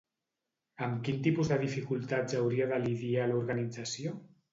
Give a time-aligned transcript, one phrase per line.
[0.85, 4.15] Amb quin tipus de dificultats hauria de lidiar l'organització?